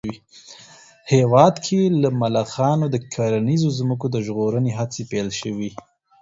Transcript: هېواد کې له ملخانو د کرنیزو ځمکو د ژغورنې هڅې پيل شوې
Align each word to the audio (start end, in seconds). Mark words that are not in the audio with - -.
هېواد 1.13 1.55
کې 1.65 1.79
له 2.01 2.09
ملخانو 2.21 2.85
د 2.91 2.95
کرنیزو 3.13 3.69
ځمکو 3.79 4.05
د 4.11 4.15
ژغورنې 4.25 4.71
هڅې 4.79 5.01
پيل 5.11 5.29
شوې 5.41 5.69